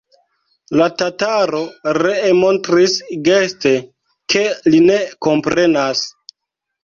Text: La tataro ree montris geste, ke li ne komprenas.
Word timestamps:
La 0.79 0.85
tataro 1.01 1.59
ree 1.97 2.31
montris 2.37 2.95
geste, 3.27 3.73
ke 4.35 4.43
li 4.75 4.79
ne 4.87 4.97
komprenas. 5.27 6.01